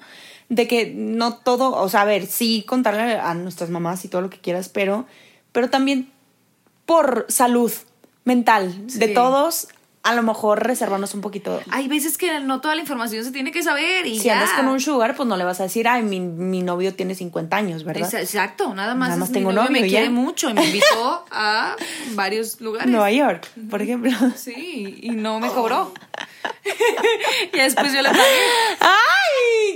[0.51, 4.21] de que no todo, o sea, a ver, sí contarle a nuestras mamás y todo
[4.21, 5.07] lo que quieras, pero,
[5.53, 6.11] pero también
[6.85, 7.73] por salud
[8.25, 9.69] mental de todos,
[10.07, 11.61] a lo mejor reservarnos un poquito.
[11.71, 14.35] Hay veces que no toda la información se tiene que saber y Si ya.
[14.41, 17.15] andas con un sugar, pues no le vas a decir, ay, mi, mi novio tiene
[17.15, 18.09] 50 años, ¿verdad?
[18.09, 19.09] Exa- Exacto, nada más.
[19.09, 19.99] Nada más es mi tengo novio, novio me ya.
[19.99, 21.77] quiere mucho y me invitó a
[22.15, 22.89] varios lugares.
[22.91, 24.13] Nueva York, por ejemplo.
[24.37, 25.93] Sí, y no me cobró.
[27.53, 28.23] y después yo le pagué.
[28.81, 28.89] ¡Ay,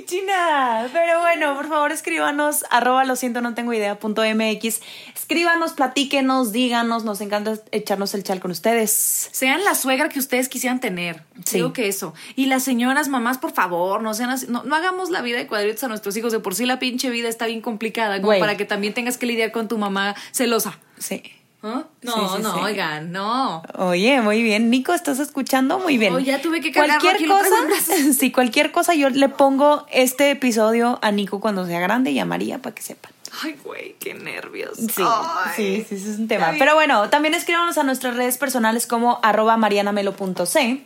[0.04, 0.88] China!
[0.92, 4.80] Pero bueno, por favor, escríbanos, arroba lo siento, no tengo idea, punto MX.
[5.14, 9.28] Escríbanos, platíquenos, díganos, nos encanta echarnos el chal con ustedes.
[9.32, 11.22] Sean la suegra que ustedes quisieran tener.
[11.44, 11.56] Sí.
[11.56, 12.14] Digo que eso.
[12.36, 14.46] Y las señoras, mamás, por favor, no sean así.
[14.48, 16.32] No, no hagamos la vida de cuadritos a nuestros hijos.
[16.32, 18.20] De por sí la pinche vida está bien complicada.
[18.20, 20.78] Como para que también tengas que lidiar con tu mamá celosa.
[20.98, 21.22] Sí.
[21.62, 21.84] ¿Ah?
[22.02, 22.60] No, Sí, sí, no, sí.
[22.62, 23.62] oigan, no.
[23.76, 24.70] Oye, muy bien.
[24.70, 25.78] Nico, ¿estás escuchando?
[25.78, 26.14] Muy bien.
[26.14, 27.56] Oh, ya tuve que Cualquier cosa,
[28.18, 32.24] sí, cualquier cosa, yo le pongo este episodio a Nico cuando sea grande y a
[32.24, 33.12] María para que sepan.
[33.42, 34.76] Ay, güey, qué nervios.
[34.76, 35.52] Sí, Ay.
[35.54, 36.54] sí, sí, ese es un tema.
[36.58, 40.82] Pero bueno, también escríbanos a nuestras redes personales como arroba marianamelo.c.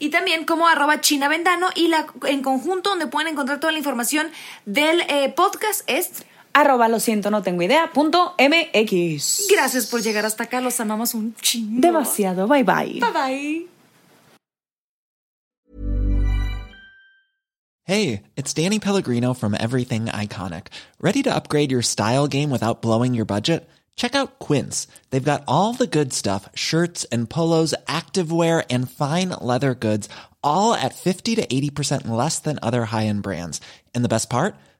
[0.00, 3.78] Y también como arroba China Vendano y la, en conjunto donde pueden encontrar toda la
[3.78, 4.28] información
[4.64, 9.46] del eh, podcast es Arroba lo siento, no tengo idea, punto MX.
[9.50, 11.80] Gracias por llegar hasta acá, los amamos un chingo.
[11.80, 13.00] Demasiado, bye bye.
[13.00, 13.66] Bye bye.
[17.84, 20.66] Hey, it's Danny Pellegrino from Everything Iconic.
[21.00, 23.66] Ready to upgrade your style game without blowing your budget?
[23.96, 24.86] Check out Quince.
[25.08, 30.08] They've got all the good stuff shirts and polos, activewear, and fine leather goods,
[30.42, 33.60] all at 50 to 80% less than other high end brands.
[33.94, 34.54] And the best part?